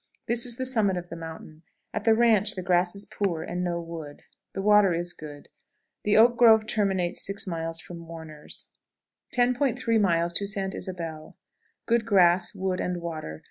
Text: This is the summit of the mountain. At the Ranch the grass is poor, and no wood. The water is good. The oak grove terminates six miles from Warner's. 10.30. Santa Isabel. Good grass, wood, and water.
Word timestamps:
This 0.25 0.47
is 0.47 0.57
the 0.57 0.65
summit 0.65 0.97
of 0.97 1.09
the 1.09 1.15
mountain. 1.15 1.61
At 1.93 2.05
the 2.05 2.15
Ranch 2.15 2.55
the 2.55 2.63
grass 2.63 2.95
is 2.95 3.05
poor, 3.05 3.43
and 3.43 3.63
no 3.63 3.79
wood. 3.79 4.23
The 4.53 4.61
water 4.63 4.95
is 4.95 5.13
good. 5.13 5.47
The 6.05 6.17
oak 6.17 6.37
grove 6.37 6.65
terminates 6.65 7.23
six 7.23 7.45
miles 7.45 7.79
from 7.79 8.07
Warner's. 8.07 8.69
10.30. 9.35 10.47
Santa 10.47 10.75
Isabel. 10.77 11.37
Good 11.85 12.07
grass, 12.07 12.55
wood, 12.55 12.79
and 12.79 12.99
water. 12.99 13.39